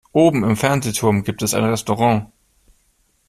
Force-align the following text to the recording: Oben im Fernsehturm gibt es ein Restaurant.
Oben 0.13 0.43
im 0.43 0.57
Fernsehturm 0.57 1.23
gibt 1.23 1.43
es 1.43 1.53
ein 1.53 1.63
Restaurant. 1.63 2.25